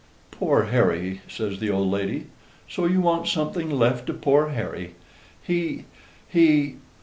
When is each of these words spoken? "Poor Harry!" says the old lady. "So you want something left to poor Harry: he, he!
"Poor 0.31 0.63
Harry!" 0.63 1.21
says 1.27 1.59
the 1.59 1.69
old 1.69 1.91
lady. 1.91 2.25
"So 2.67 2.85
you 2.87 3.01
want 3.01 3.27
something 3.27 3.69
left 3.69 4.07
to 4.07 4.15
poor 4.15 4.49
Harry: 4.49 4.95
he, 5.43 5.85
he! 6.27 6.77